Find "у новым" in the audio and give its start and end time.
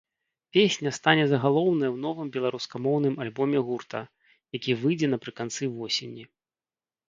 1.97-2.31